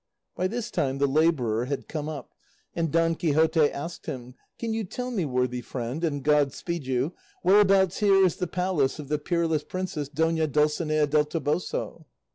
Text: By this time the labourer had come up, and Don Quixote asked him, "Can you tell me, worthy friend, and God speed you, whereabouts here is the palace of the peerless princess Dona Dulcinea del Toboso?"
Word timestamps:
By 0.35 0.47
this 0.47 0.71
time 0.71 0.97
the 0.97 1.05
labourer 1.05 1.65
had 1.65 1.87
come 1.87 2.09
up, 2.09 2.31
and 2.75 2.91
Don 2.91 3.13
Quixote 3.13 3.71
asked 3.71 4.07
him, 4.07 4.33
"Can 4.57 4.73
you 4.73 4.83
tell 4.83 5.11
me, 5.11 5.25
worthy 5.25 5.61
friend, 5.61 6.03
and 6.03 6.23
God 6.23 6.53
speed 6.53 6.87
you, 6.87 7.13
whereabouts 7.43 7.99
here 7.99 8.25
is 8.25 8.37
the 8.37 8.47
palace 8.47 8.97
of 8.97 9.09
the 9.09 9.19
peerless 9.19 9.63
princess 9.63 10.09
Dona 10.09 10.47
Dulcinea 10.47 11.05
del 11.05 11.25
Toboso?" 11.25 12.07